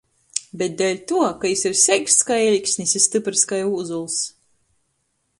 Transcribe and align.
Bet 0.59 0.77
deļtuo, 0.77 1.25
ka 1.43 1.51
jis 1.51 1.61
ir 1.69 1.75
seiksts 1.81 2.25
kai 2.29 2.37
eļksnis 2.45 2.93
i 2.99 3.01
styprys 3.07 3.43
kai 3.51 3.59
ūzuls. 3.75 4.17